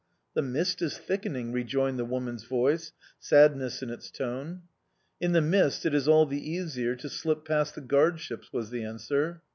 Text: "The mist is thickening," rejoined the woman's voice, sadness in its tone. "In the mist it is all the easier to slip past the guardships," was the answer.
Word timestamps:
"The 0.33 0.41
mist 0.41 0.81
is 0.81 0.97
thickening," 0.97 1.51
rejoined 1.51 1.99
the 1.99 2.05
woman's 2.05 2.43
voice, 2.45 2.91
sadness 3.19 3.83
in 3.83 3.91
its 3.91 4.09
tone. 4.09 4.63
"In 5.19 5.33
the 5.33 5.41
mist 5.41 5.85
it 5.85 5.93
is 5.93 6.07
all 6.07 6.25
the 6.25 6.41
easier 6.41 6.95
to 6.95 7.07
slip 7.07 7.45
past 7.45 7.75
the 7.75 7.81
guardships," 7.81 8.51
was 8.51 8.71
the 8.71 8.83
answer. 8.83 9.43